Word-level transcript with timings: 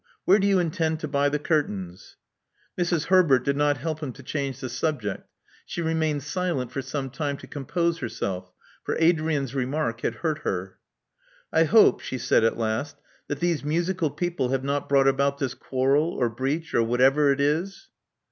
Where 0.25 0.39
do 0.39 0.47
you 0.47 0.57
intend 0.57 0.99
to 1.01 1.07
buy 1.07 1.29
the 1.29 1.37
curtains?" 1.37 2.15
Mrs. 2.75 3.03
Herbert 3.03 3.45
did 3.45 3.55
not 3.55 3.77
help 3.77 3.99
him 4.01 4.11
to 4.13 4.23
change 4.23 4.59
the 4.59 4.67
sub 4.67 4.99
ject. 5.03 5.29
She 5.63 5.79
remained 5.79 6.23
silent 6.23 6.71
for 6.71 6.81
some 6.81 7.11
time 7.11 7.37
to 7.37 7.45
compose 7.45 7.99
herself; 7.99 8.51
for 8.83 8.97
Adrian's 8.97 9.53
remark 9.53 10.01
had 10.01 10.15
hurt 10.25 10.39
her. 10.39 10.79
I 11.53 11.65
hope," 11.65 11.99
she 12.01 12.17
said 12.17 12.43
at 12.43 12.57
last, 12.57 12.97
that 13.27 13.41
these 13.41 13.63
musical 13.63 14.09
people 14.09 14.49
have 14.49 14.63
not 14.63 14.89
brought 14.89 15.07
about 15.07 15.37
this 15.37 15.53
quarrel— 15.53 16.09
or 16.17 16.29
breach, 16.31 16.73
or 16.73 16.81
whatever 16.81 17.31
it 17.31 17.39
is." 17.39 17.89